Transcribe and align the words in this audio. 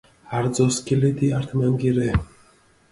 არძო 0.37 0.65
სქილედი 0.77 1.31
ართმანგი 1.41 1.95
რე. 2.01 2.13